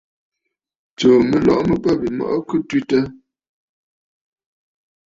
Tsuu 0.95 1.17
mɨlɔ̀ʼɔ̀ 1.29 1.65
mɨ 1.67 1.75
bə̂ 1.83 1.93
bîmɔʼɔ 2.01 2.37
kɨ 2.47 2.55
twitə̂. 2.67 3.03